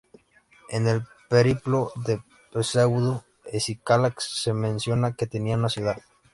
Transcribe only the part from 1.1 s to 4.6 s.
"Periplo de Pseudo-Escílax" se